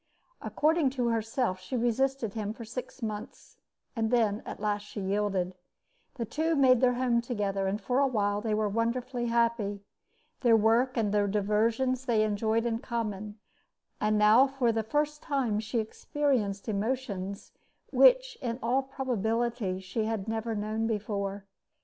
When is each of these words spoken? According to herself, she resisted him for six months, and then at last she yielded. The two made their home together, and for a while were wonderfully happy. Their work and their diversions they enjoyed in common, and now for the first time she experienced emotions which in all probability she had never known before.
According 0.41 0.89
to 0.97 1.09
herself, 1.09 1.59
she 1.59 1.77
resisted 1.77 2.33
him 2.33 2.53
for 2.53 2.65
six 2.65 3.03
months, 3.03 3.57
and 3.95 4.09
then 4.09 4.41
at 4.47 4.59
last 4.59 4.81
she 4.81 4.99
yielded. 4.99 5.53
The 6.15 6.25
two 6.25 6.55
made 6.55 6.81
their 6.81 6.95
home 6.95 7.21
together, 7.21 7.67
and 7.67 7.79
for 7.79 7.99
a 7.99 8.07
while 8.07 8.41
were 8.41 8.67
wonderfully 8.67 9.27
happy. 9.27 9.83
Their 10.39 10.57
work 10.57 10.97
and 10.97 11.13
their 11.13 11.27
diversions 11.27 12.05
they 12.05 12.23
enjoyed 12.23 12.65
in 12.65 12.79
common, 12.79 13.37
and 13.99 14.17
now 14.17 14.47
for 14.47 14.71
the 14.71 14.81
first 14.81 15.21
time 15.21 15.59
she 15.59 15.77
experienced 15.77 16.67
emotions 16.67 17.51
which 17.91 18.39
in 18.41 18.57
all 18.63 18.81
probability 18.81 19.79
she 19.79 20.05
had 20.05 20.27
never 20.27 20.55
known 20.55 20.87
before. 20.87 21.45